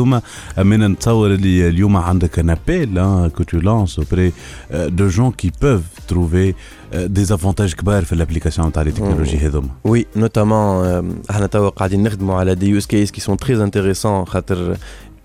[2.37, 4.33] un appel hein, que tu lances auprès
[4.73, 6.55] euh, de gens qui peuvent trouver
[6.94, 9.68] اوبري دو جون كي بوف تروفي دي افونتاج كبار في الابليكاسيون نتاع لي تكنولوجي هذوما
[9.88, 14.24] Oui, notamment, euh, احنا توا قاعدين نخدموا على des use cases qui sont très intéressants
[14.24, 14.76] خاطر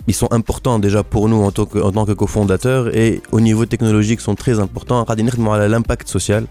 [0.10, 3.40] ils sont importants déjà pour nous en tant que, en tant que cofondateurs et au
[3.40, 5.04] niveau technologique sont très importants.
[5.04, 6.46] قاعدين نخدموا على l'impact social.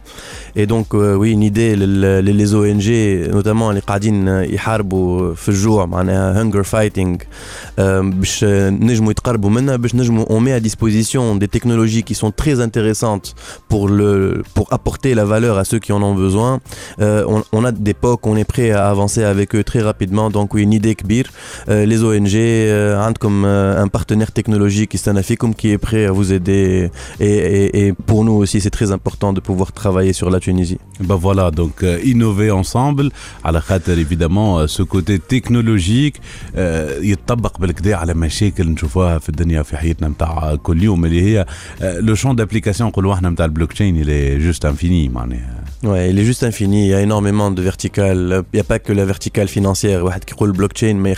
[0.56, 2.88] Et donc euh, oui, une idée les, les ONG
[3.32, 9.94] notamment اللي قاعدين يحاربوا في الجوع معناها hunger fighting euh, باش نجموا يتقربوا منا باش
[9.94, 13.34] نجموا on met à disposition des technologies qui sont très intéressantes
[13.68, 16.60] pour le pour apporter la valeur à ceux qui en ont besoin.
[17.00, 20.26] Euh, on, on a des POC, on est prêt à avancer avec eux très rapidement.
[20.30, 21.26] Donc oui, une idée كبير.
[21.68, 26.12] Euh, les ONG euh, عندكم comme euh, un partenaire technologique Istanaficum qui est prêt à
[26.18, 26.90] vous aider
[27.20, 30.78] et, et- et pour nous aussi c'est très important de pouvoir travailler sur la Tunisie.
[31.10, 33.08] Ben voilà, donc euh, innover ensemble
[33.44, 36.16] على خاطر évidemment ce côté technologique
[36.56, 41.46] euh, يتطبق بالكدا على مشاكل نشوفوها في الدنيا في حياتنا نتاع كل يوم اللي هي
[41.82, 46.23] لو شون دابليكاسيون نقولوا احنا نتاع البلوك تشين اللي جوست انفيني معناها Ouais, il est
[46.23, 46.85] juste infini.
[46.85, 48.43] Il y a énormément de verticales.
[48.53, 50.05] Il n'y a pas que la verticale financière.
[50.25, 51.13] qui roule blockchain, mais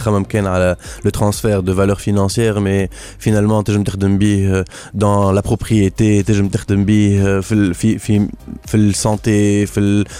[1.03, 2.61] le transfert de valeur financière.
[2.61, 4.63] Mais finalement, euh,
[4.95, 7.41] dans la propriété, euh,
[8.73, 9.67] la santé,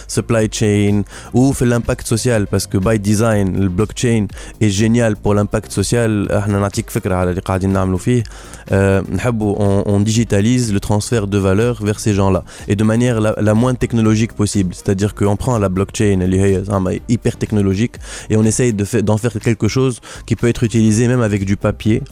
[0.08, 1.02] supply chain
[1.34, 2.46] ou l'impact social.
[2.46, 4.28] Parce que by design, le blockchain
[4.62, 6.28] est génial pour l'impact social.
[6.30, 6.46] Ah,
[8.72, 9.02] euh,
[9.88, 12.44] on digitalise le transfert de valeur vers ces gens-là.
[12.68, 14.75] Et de manière la, la moins technologique possible.
[14.79, 17.95] C'est-à-dire qu'on prend la blockchain, elle est زعما hyper technologique,
[18.31, 19.95] et on essaye de fa- d'en faire quelque chose
[20.27, 22.03] qui peut être utilisé même avec du papier,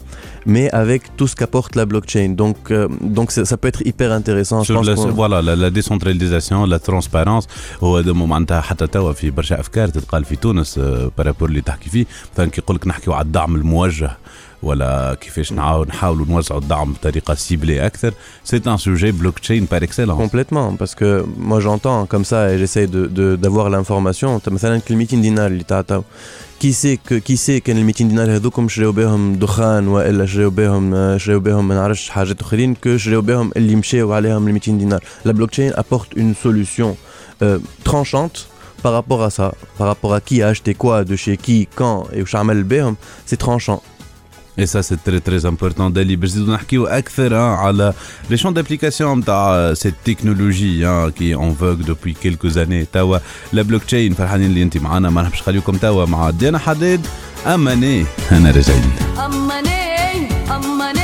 [0.53, 2.29] mais avec tout ce qu'apporte la blockchain.
[2.43, 4.59] Donc, euh, donc ça, ça peut être hyper intéressant.
[4.63, 7.45] Je Sur pense la, qu'on- voilà la, la décentralisation la transparence
[7.83, 11.89] هو هذا معناتها حتى توا في برشا افكار تتقال في تونس آه، بارابور اللي تحكي
[11.89, 14.17] فيه مثلا كي يقول لك نحكيو على الدعم الموجه
[14.63, 19.83] ولا كيفاش نعاود نحاولوا نوزعوا الدعم بطريقه سيبلي اكثر سي ان سوجي بلوك تشين بار
[19.83, 24.39] اكسلونس Complètement, parce que moi j'entends comme ça et j'essaye de, de- d'avoir l'information.
[24.39, 26.03] t'as مثلا كلمتين دينار اللي تعطاو
[26.59, 30.49] كي سي ك- كي سي كان ال 200 دينار هذوكم شراو بهم دخان والا شراو
[30.49, 34.71] بهم شراو بهم ما نعرفش حاجات اخرين كو شراو بهم اللي مشاو عليهم ال 200
[34.77, 35.03] دينار.
[35.27, 36.97] La blockchain apporte une solution
[37.43, 38.47] euh, tranchante
[38.83, 41.99] par rapport à ça, par rapport à qui a acheté quoi, de chez qui, quand
[42.13, 42.95] et où عمل بهم,
[43.31, 43.81] c'est tranchant.
[44.58, 47.94] اي سا c'est très très important دالي باش نزيدو نحكيو أكثر على
[48.30, 53.18] les champs d'application نتاع cette technologie qui est en vogue depuis quelques années توا
[53.52, 57.06] la blockchain فرحانين اللي انت معنا ما نحبش نخليكم توا مع دينا حداد
[57.46, 61.03] اماني أنا راجعين أماني أماني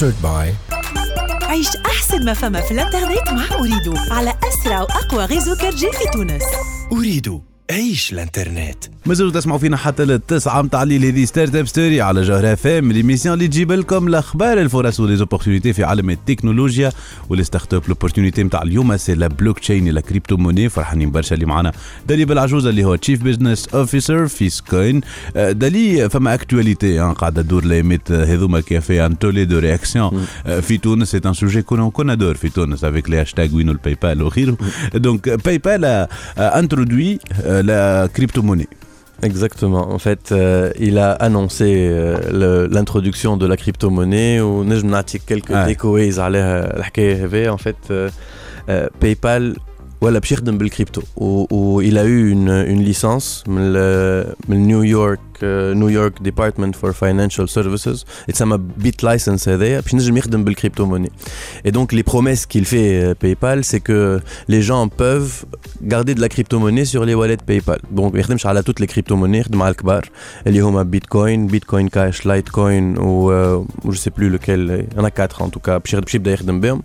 [0.00, 0.74] Sponsored by
[1.42, 6.42] عيش أحسن ما فما في الإنترنت مع Ooredoo على أسرع وأقوى غيزو كرجي في تونس.
[6.92, 7.29] Ooredoo
[7.70, 8.84] عيش الانترنت.
[9.06, 13.48] مازالوا تسمعوا فينا حتى للتسعة متاع الليل هذه Startup Story على جوهرة FM l'émission اللي
[13.48, 16.92] تجيب لكم الأخبار الفرص و les opportunités في عالم التكنولوجيا
[17.28, 21.72] وال startup l'opportunité نتاع اليوم c'est la blockchain la crypto-monnaie فرحانين برشا اللي معنا.
[22.08, 25.00] دالي بالعجوزه اللي هو Chief Business Officer في سكوين
[25.36, 30.26] آه، دالي فما اكتواليتي آه، قاعدة تدور الايامات هذوما كي في ان تولي دو رياكسيون
[30.60, 33.96] في تونس سي ان سوجي كنا كنا دور في تونس افيك لي هاشتاغ وينو الباي
[34.22, 34.56] وغيره
[34.94, 36.06] دونك باي بال
[36.38, 37.18] انترودوي
[37.62, 38.68] la crypto-monnaie.
[39.22, 39.92] Exactement.
[39.92, 44.64] En fait, euh, il a annoncé euh, l'introduction de la crypto-monnaie ou
[45.26, 47.28] quelques décos ils allaient euh, ouais.
[47.28, 47.48] décoés.
[47.48, 47.76] En fait,
[48.98, 49.56] PayPal
[50.01, 54.67] ولا باش يخدم بالكريبتو و, و il a eu une, une licence من ال- من
[54.67, 60.43] نيو يورك نيو يورك ديبارتمنت فور فاينانشال سيرفيسز يتسمى بيت لايسنس هذايا باش نجم يخدم
[60.43, 61.11] بالكريبتو موني
[61.67, 65.45] et donc les promesses qu'il fait euh, PayPal c'est que les gens peuvent
[65.81, 69.39] garder de la crypto-monnaie sur les wallets PayPal donc ما يخدمش على toutes les crypto-monnaies
[69.39, 70.09] يخدم على الكبار
[70.47, 73.31] اللي هما بيتكوين بيتكوين كاش لايتكوين و
[73.85, 75.99] euh, je sais plus lequel il y en a quatre en tout cas باش يخدم-
[76.03, 76.81] باش يبدا يخدم بهم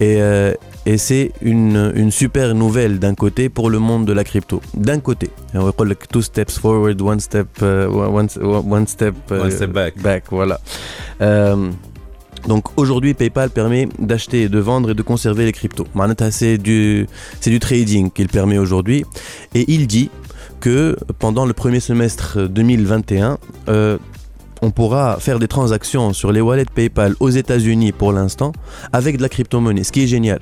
[0.00, 4.23] et, euh, et c'est une, une super nouvelle d'un côté pour le monde de la
[4.23, 4.61] crypto.
[4.73, 9.43] D'un côté, on va dire two steps forward, one step, euh, one, one step, euh,
[9.43, 10.23] One step back.
[10.31, 10.59] voilà.
[11.21, 11.69] Euh,
[12.47, 15.85] donc aujourd'hui, PayPal permet d'acheter et de vendre et de conserver les cryptos.
[16.31, 17.07] C'est du,
[17.39, 19.05] c'est du trading qu'il permet aujourd'hui.
[19.53, 20.09] Et il dit
[20.59, 23.97] que pendant le premier semestre 2021, euh,
[24.62, 28.52] on pourra faire des transactions sur les wallets PayPal aux États-Unis pour l'instant
[28.92, 30.40] avec de la crypto-monnaie, ce qui est génial.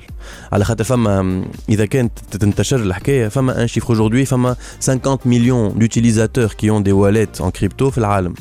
[0.51, 6.55] على خاطر فما إذا كانت تنتشر الحكاية فما un chiffre aujourd'hui فما 50 millions d'utilisateurs
[6.55, 8.33] qui ont des wallets en crypto في العالم.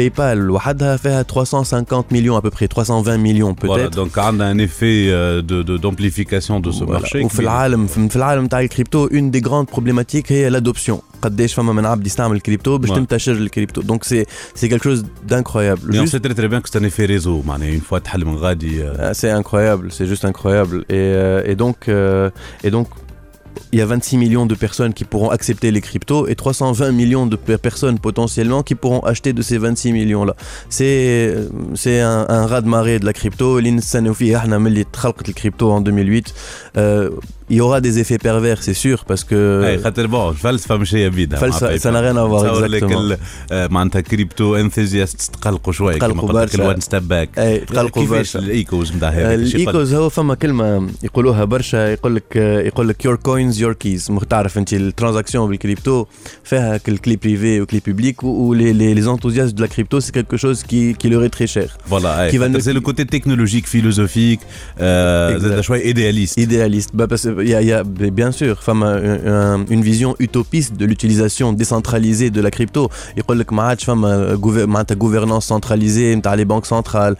[0.00, 4.44] PayPal وحدها فيها 350 millions à peu près 320 millions Voilà, peut-être donc on a
[4.44, 7.00] un effet euh, de- de- d'amplification de, ce Voilà.
[7.00, 7.24] marché.
[7.24, 11.54] وفي qui- العالم في في العالم تاع الكريبتو une des grandes problématiques هي l'adoption قداش
[11.54, 12.94] فما من عبد يستعمل الكريبتو باش Ouais.
[12.94, 14.24] تنتشر الكريبتو donc c'est
[14.60, 17.06] c'est quelque chose d'incroyable Mais on Juste- sait très très bien que c'est un effet
[17.18, 17.42] réseau.
[17.46, 20.78] معناها une fois تحل من غادي euh, Ah, C'est incroyable, c'est juste incroyable.
[20.88, 22.30] Et, euh, et donc, euh,
[22.66, 22.86] et donc,
[23.71, 27.25] il y a 26 millions de personnes qui pourront accepter les cryptos et 320 millions
[27.25, 30.35] de personnes potentiellement qui pourront acheter de ces 26 millions-là.
[30.69, 33.59] C'est, euh, c'est un, un raz-de-marée de la crypto.
[33.59, 34.85] L'insanofi, ah, les
[35.33, 36.33] crypto en 2008.
[37.51, 41.51] Il y aura des effets pervers, c'est sûr, parce que خاطر bon الفلسفه هي بيدها
[41.77, 43.17] ça n'a rien à voir, exactement.
[43.51, 46.55] آه، معناتها crypto enthusiasts تقلقوا شوية تقلقوا برشا.
[46.55, 47.29] إلى one step back
[47.67, 48.39] تقلقوا برشا.
[48.39, 53.05] ال échos نتاع هذا يقول؟ الإيكوز هو فما كلمة يقولوها برشا يقول لك يقول لك
[53.05, 56.05] your coins your keys تعرف أنت ال transactions بال crypto
[56.43, 60.95] فيها ال clé privée و clé publique و les les enthousiastes c'est quelque chose qui
[60.99, 64.39] qui leur est très cher voilà c'est le côté technologique philosophique.
[64.79, 72.29] زاد شوية idéaliste que il y, a bien sûr une, vision utopiste de l'utilisation décentralisée
[72.29, 72.89] de la crypto.
[73.15, 77.15] Il y a une gouvernance centralisée, les banques centrales,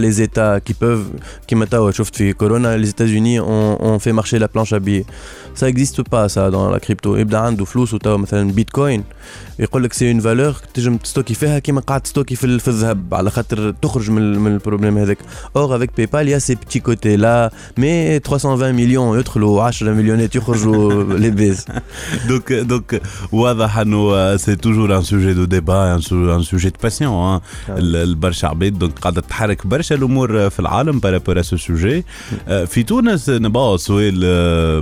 [0.00, 1.06] les États qui peuvent,
[1.46, 1.90] qui oh,
[2.34, 5.06] Corona, les États-Unis ont, fait marcher la planche à billets.
[5.54, 7.16] Ça n'existe pas ça dans la crypto.
[7.16, 7.86] Et bien, flou,
[8.52, 9.02] Bitcoin.
[9.58, 13.14] يقول لك c'est une valeur تنجم تستوكي فيها كيما قاعد تستوكي في, ال- في الذهب
[13.14, 15.18] على خاطر تخرج من, من ال problème هذاك.
[15.56, 21.02] Or avec PayPal y a ce petit côté-là mais 320 مليون يدخلوا 10 مليونات يخرجوا
[21.22, 21.64] les baisses
[22.28, 22.96] Donc, donc,
[23.32, 26.00] واضح انه c'est toujours un sujet de débat un
[26.42, 31.47] sujet de passion البرشا عباد donc قاعدة تحرك برشا الأمور في العالم par rapport à
[31.47, 32.04] ce sujet
[32.66, 34.20] في تونس نبا سؤال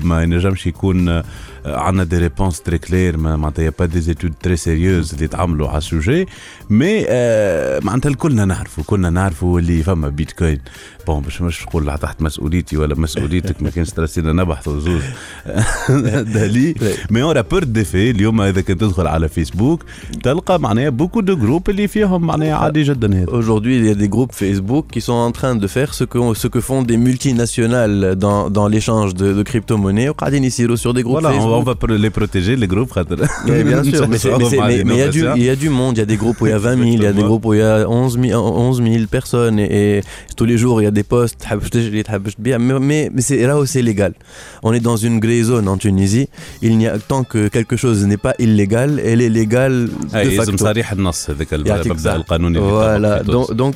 [0.07, 1.23] ما ينجمش يكون
[1.65, 5.15] on a des réponses très claires, mais il n'y a pas des études très sérieuses
[5.15, 6.27] qui ont à ce sujet,
[6.69, 10.59] mais on a le connaît, on connaît, on connaît, on connaît,
[11.08, 15.02] بون باش مش نقول تحت مسؤوليتي ولا مسؤوليتك ما كانش ترسينا نبحثوا زوز
[16.10, 16.76] دالي
[17.12, 19.84] مي اون رابور دي في اليوم اذا كنت تدخل على فيسبوك
[20.24, 23.96] تلقى معناها بوكو دو جروب اللي فيهم معناها عادي جدا هذا Aujourd'hui, il y a
[24.04, 26.98] des groupes Facebook qui sont en train de faire ce que, ce que font des
[26.98, 30.10] multinationales dans, dans l'échange de, de crypto-monnaies.
[30.10, 31.66] وقاعدين يسيروا sur des groupes Voilà, on va, on Facebook.
[31.66, 32.92] va pro- les protéger, les groupes.
[32.96, 35.50] Oui, bien sûr, mais c'est- mais c'est- mais- mais il y, a du- il y
[35.50, 37.04] a du monde, il y a des groupes où il y a 20 000, il
[37.08, 40.02] y a des groupes où il y a 11 000, 11 000 personnes et, et
[40.38, 41.47] tous les jours il y a des postes,
[42.59, 44.15] mais, mais c'est là où c'est légal.
[44.63, 46.29] On est dans une grey zone en Tunisie.
[46.63, 49.89] Il n'y a, tant que quelque chose n'est pas illégal, elle est légale
[50.25, 50.53] de facto.
[52.61, 53.75] Voilà, donc, donc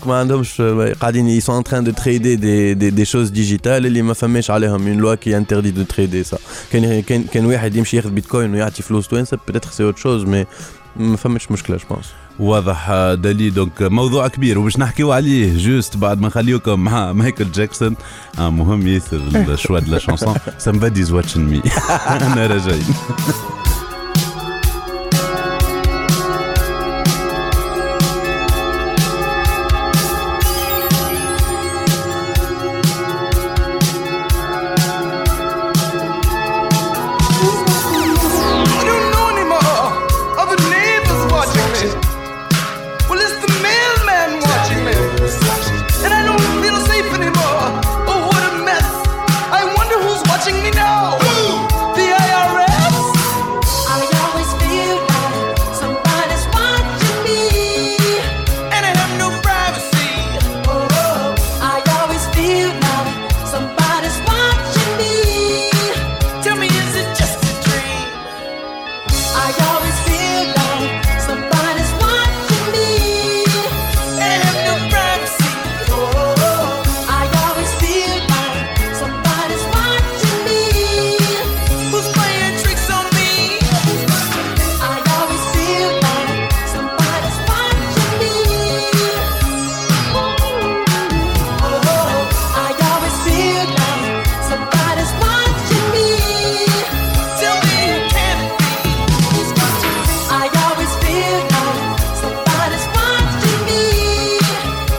[1.29, 3.87] ils sont en train de trader des, des, des choses digitales.
[3.87, 4.01] Il y
[4.89, 6.39] une loi qui interdit de trader ça.
[6.71, 7.25] Quand quelqu'un
[8.11, 8.59] Bitcoin ou
[9.47, 10.47] Peut-être que c'est autre chose, mais
[11.79, 12.15] je pense.
[12.39, 17.97] واضح دالي دونك موضوع كبير وباش نحكيو عليه جوست بعد ما نخليوكم مع مايكل جاكسون
[18.39, 21.70] آه مهم ياسر الشوا دو لا شانسون somebody's watching me
[22.11, 22.85] أنا راجعين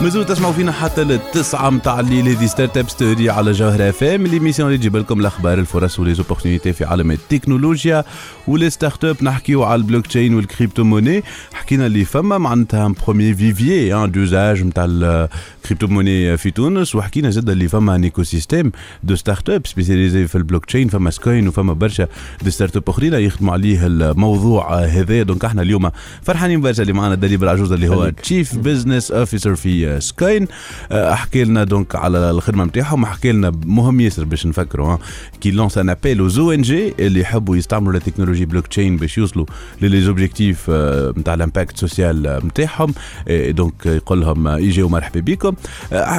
[0.06, 0.16] me.
[0.16, 2.28] مازالوا تسمعوا فينا حتى للتسعة متاع الليل.
[2.28, 6.72] هذه Startup Story على جوهرة FM l'émission اللي تجيب لكم الأخبار الفرص و les opportunités
[6.72, 8.04] في عالم التكنولوجيا
[8.48, 13.94] و les startups نحكيو على ال blockchain وال crypto-monnaie حكينا اللي فما معناتها بروميي فيفيي
[13.94, 16.94] ان دوزاج نتاع ال crypto-monnaie في تونس.
[16.94, 21.72] وحكينا زاد اللي فما un écosystème de startups spécialisées في البلوك تشين فما سكوين وفما
[21.72, 22.08] برشا
[22.42, 23.14] des startups أخرين.
[23.14, 25.22] يخدموا عليه الموضوع هذا.
[25.22, 25.90] donc إحنا اليوم
[26.22, 26.82] فرحانين برشا.
[26.82, 30.48] اللي معنا دليل العجوز اللي هو Chief Business Officer في سكاين.
[30.92, 34.96] آه، حكي لنا donc على الخدمة نتاعهم حكي لنا مهم ياسر باش نفكروا
[35.40, 39.46] qui lance un appel aux ONG اللي يحبوا يستعملوا la technologie blockchain باش يوصلوا
[39.82, 40.70] ل les objectifs
[41.18, 42.94] نتاع ال impact social نتاعهم
[43.28, 45.54] donc يقول لهم آه، يجيو مرحبا بكم.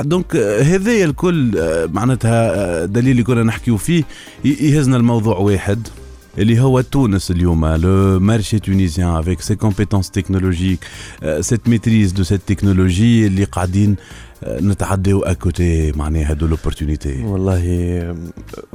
[0.01, 1.51] donc آه، هذايا الكل
[1.93, 4.03] معناتها دليل اللي كنا نحكيو فيه
[4.45, 5.87] يهزنا الموضوع واحد.
[6.38, 10.84] اللي هو تونس اليوم لو مارشي تونيزيان افيك سي كومبيتونس تكنولوجيك
[11.40, 13.96] سيت ميتريز دو سيت تكنولوجي اللي قاعدين
[14.44, 18.14] آه، نتعداو اكوتي معناها دو لوبورتونيتي Wallah, euh,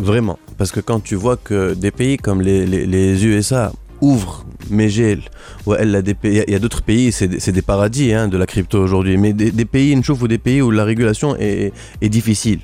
[0.09, 0.37] vraiment.
[0.59, 3.71] Parce que quand tu vois que des pays comme les, les, les USA
[4.01, 4.39] ouvrent
[4.79, 5.21] Megel,
[5.65, 7.39] ou elle a des pays, il y a- il y a d'autres pays, c'est des,
[7.43, 10.41] c'est des paradis hein, de la crypto aujourd'hui, mais des, des pays, une ou des
[10.47, 11.71] pays où la régulation est,
[12.05, 12.59] est difficile.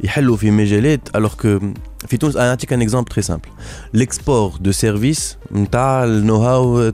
[0.00, 1.60] يحلوا في مجالات alors que
[2.07, 3.49] Fitouz, un exemple très simple.
[3.93, 6.91] L'export de services, le know-how euh,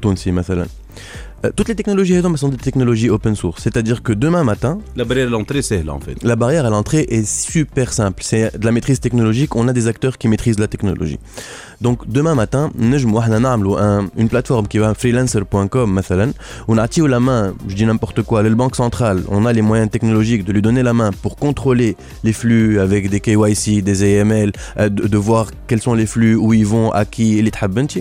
[0.00, 0.64] tunisi, euh,
[1.44, 3.62] euh, toutes les technologies sont des technologies open source.
[3.62, 4.78] C'est-à-dire que demain matin.
[4.96, 6.22] La barrière à l'entrée, c'est là en fait.
[6.22, 8.22] La barrière à l'entrée est super simple.
[8.22, 9.54] C'est de la maîtrise technologique.
[9.54, 11.18] On a des acteurs qui maîtrisent la technologie.
[11.81, 16.33] Donc demain matin, نجموا احنا نعملوا un- une plateforme qui va freelancer.com مثلا
[16.67, 20.43] ونعطيو la main, je dis n'importe quoi, le banque centrale, on a les moyens technologiques
[20.47, 24.89] de lui donner la main pour contrôler les flux avec des KYC, des AML, euh,
[24.89, 27.91] de, de voir quels sont les flux, où ils vont, à qui, اللي تحب انت.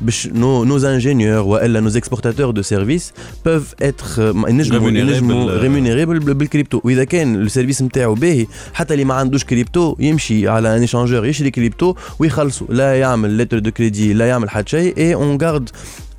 [0.00, 3.12] باش nos, nos ingénieurs والا nos exportateurs de services
[3.44, 8.46] peuvent être euh, ينجموا Rémunérés ينجموا بال- rémunérés بال- بالكريبتو واذا كان السيرفيس نتاعو باهي
[8.74, 13.58] حتى اللي ما عندوش كريبتو يمشي على ان ايشانجور يشري كريبتو ويخلصوا لا يعمل لتر
[13.58, 15.70] دو كريدي لا يعمل حتى شيء et on garde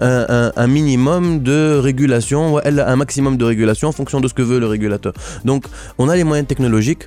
[0.02, 1.60] un, un- un minimum de
[1.90, 2.60] régulation ou
[2.94, 5.14] un maximum de régulation en fonction de ce que veut le régulateur.
[5.50, 5.62] Donc
[5.98, 7.04] on a les moyens technologiques,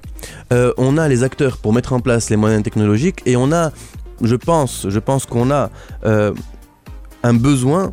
[0.53, 3.65] euh, on a les acteurs pour mettre en place les moyens technologiques et on a,
[4.31, 5.63] je pense, je pense qu'on a
[6.07, 6.33] euh,
[7.31, 7.85] un besoin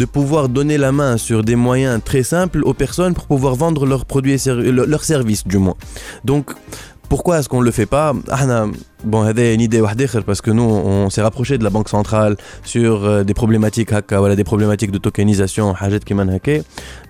[0.00, 3.82] de pouvoir donner la main sur des moyens très simples aux personnes pour pouvoir vendre
[3.92, 5.76] leurs produits et ser- le- leurs services du moins.
[6.30, 6.44] Donc
[7.09, 8.13] pourquoi est-ce qu'on ne le fait pas
[9.03, 9.81] Bon, c'est une idée
[10.25, 14.35] parce que nous, on s'est rapproché de la Banque centrale sur euh, des problématiques voilà,
[14.35, 15.75] des problématiques de tokenisation,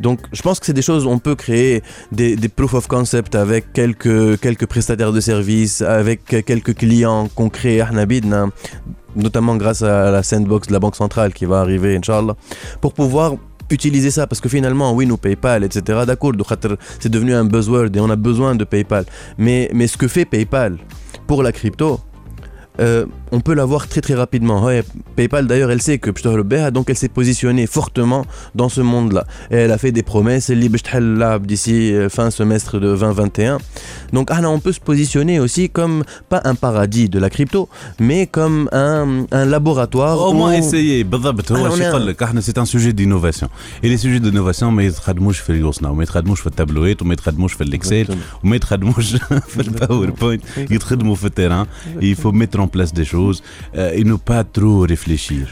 [0.01, 1.81] Donc, je pense que c'est des choses, on peut créer
[2.11, 7.81] des, proof of concept avec quelques, quelques prestataires de services, avec quelques clients qu'on crée,
[9.15, 12.35] notamment grâce à la sandbox de la Banque centrale qui va arriver, Inch'Allah,
[12.81, 13.35] pour pouvoir
[13.69, 16.33] utiliser ça parce que finalement oui nous PayPal etc d'accord
[16.99, 19.05] c'est devenu un buzzword et on a besoin de PayPal.
[19.37, 20.77] Mais, mais ce que fait PayPal
[21.25, 21.99] pour la crypto
[22.79, 24.67] euh, on peut l'avoir très très rapidement.
[25.15, 28.25] PayPal d'ailleurs, elle sait que le donc elle s'est positionnée fortement
[28.55, 29.25] dans ce monde-là.
[29.49, 33.57] Elle a fait des promesses, elle est dit bah, d'ici euh, fin semestre de 2021.
[34.13, 37.69] Donc ah, là, on peut se positionner aussi comme pas un paradis de la crypto,
[37.99, 40.19] mais comme un, laboratoire.
[40.21, 41.05] Au moins essayer.
[42.19, 43.49] Ah, c'est un sujet d'innovation.
[43.83, 45.61] Et les sujets d'innovation, mais je fais le
[45.95, 46.11] mais je
[46.41, 48.07] fais le tabloïd, mais je l'Excel,
[48.43, 48.59] mais
[48.99, 49.17] je
[49.57, 50.37] le PowerPoint,
[50.69, 51.67] ils font le terrain,
[52.01, 53.16] il faut mettre en place des choses.
[53.16, 55.44] euh, et ne pas trop réfléchir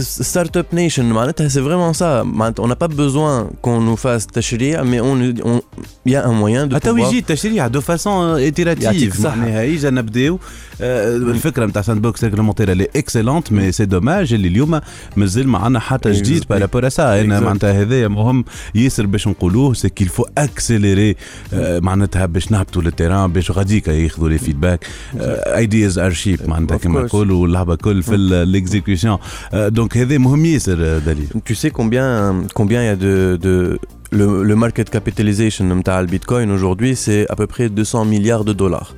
[0.00, 2.22] Startup Nation, معناتها, c'est vraiment ça.
[2.24, 5.62] معناتها, On n'a pas besoin qu'on nous fasse تشريع, mais on- on-
[6.06, 7.04] il y a un moyen de حتى pouvoir...
[7.04, 9.36] ويجي التشريع دو فاسون يعطيك ايتيراتيف الصحة.
[9.36, 10.38] معناها اجا نبداو
[10.80, 14.80] آه، الفكره نتاع ساند بوكس ريغلومونتير اللي اكسلونت مي سي دوماج اللي اليوم
[15.16, 17.42] مازال ما عندنا حتى جديد بارابور سا انا Exact.
[17.42, 18.44] معناتها هذايا مهم
[18.74, 21.16] ياسر باش نقولوه سي كيل فو اكسيليري
[21.52, 24.86] معناتها باش نهبطوا للتيران باش غاديكا ياخذوا لي فيدباك
[25.16, 27.01] ايدياز ار شيب معناتها Of كما course.
[27.02, 29.16] نقولوا واللعبه كل في الاكزيكيوشن
[29.54, 33.78] دونك هذا مهم ياسر آه، دليل Tu sais combien combien il y a de, de
[34.10, 38.52] le, le market capitalization نتاع le Bitcoin aujourd'hui c'est à peu près 200 milliards de
[38.54, 38.94] dollars.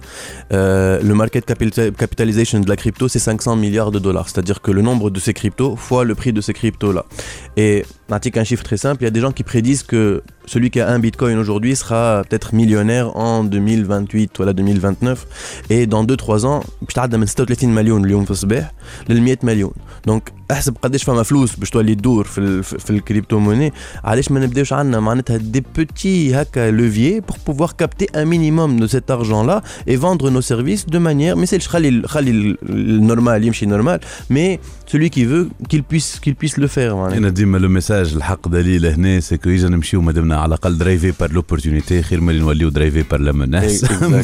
[0.52, 4.70] Euh, le market capita- capitalization de la crypto c'est 500 milliards de dollars, c'est-à-dire que
[4.70, 7.04] le nombre de ces cryptos fois le prix de ces cryptos là.
[7.56, 10.68] Et pratique un chiffre très simple, il y a des gens qui prédisent que celui
[10.70, 15.26] qui a un Bitcoin aujourd'hui sera peut-être millionnaire en 2028 voilà 2029
[15.70, 18.72] et dans 2 3 ans بتعدى من 36 مليون اليوم في الصباح
[19.08, 19.72] لل 100 مليون
[20.06, 23.72] دونك احسب قداش فما فلوس باش تولي تدور في ال في في الكريبتو موني
[24.04, 28.86] علاش ما نبداوش عندنا معناتها دي بوتي هكا leviers pour pouvoir capter un minimum de
[28.86, 33.44] cet argent là et vendre nos services de manière mais c'est خلي خلي ال- النورمال
[33.44, 34.00] يمشي نورمال
[34.32, 34.58] mais
[34.92, 37.18] celui qui veut qu'il puisse qu'il puisse le faire معناتها.
[37.18, 40.00] انا ديما لو ميساج الحق دليل هنا سكو يجي نمشيو
[40.35, 44.21] على الأقل درايفي بار لوبورتونيتي خير من اللي نوليو درايفي بار لا مناس ومن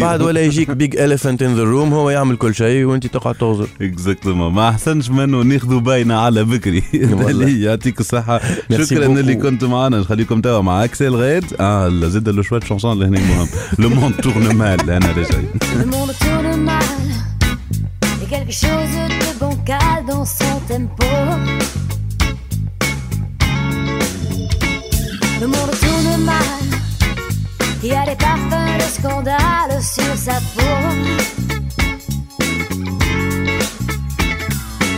[0.00, 3.68] بعد ولا يجيك بيج اليفنت ان ذا روم هو يعمل كل شيء وانت تقعد تغزر
[3.82, 5.42] اكزاكتومون ما أحسنش منه.
[5.42, 6.82] ناخذوا باينة على بكري.
[7.64, 8.40] يعطيك الصحة.
[8.86, 9.34] شكرا اللي.
[9.34, 10.00] كنت معنا.
[10.00, 13.48] نخليكم توا مع اكسل غاد آه زاد لو شوية شونسون اللي هنا مهم.
[13.78, 15.14] لو موند تورن مال أنا
[18.26, 18.90] a quelque chose
[19.20, 21.85] de bancal dans son tempo.
[25.40, 26.36] Le monde tourne mal.
[27.82, 30.62] Il y a des parfums de scandale sur sa peau.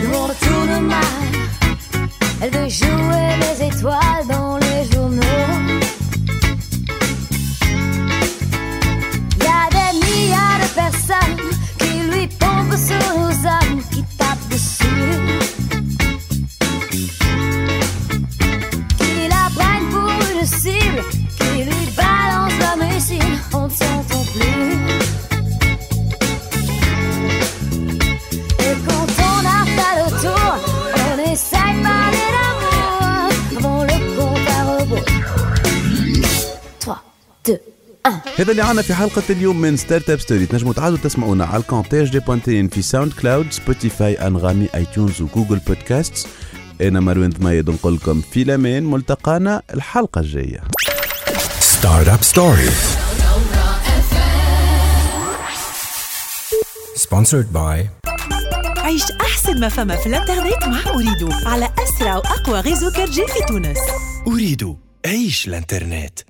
[0.02, 0.98] Le monde tourne mal.
[2.40, 4.47] Elle veut jouer les étoiles dans
[38.38, 42.18] هذا اللي عنا في حلقة اليوم من Startup Story تنجموا تعادوا تسمعونا على الكونتاج دي
[42.18, 46.28] بوانتين في SoundCloud Spotify أنغامي iTunes و Google Podcasts
[46.80, 48.84] أنا مروان ثميد نقول لكم في الأمان.
[48.84, 50.60] ملتقانا الحلقة الجاية.
[51.60, 52.70] Startup Story
[56.96, 57.86] sponsored by
[58.78, 63.78] عيش أحسن ما فما في الإنترنت مع Ooredoo على أسرع وأقوى غيزو كرجي في تونس.
[64.26, 64.76] أريد
[65.06, 66.28] عيش الإنترنت.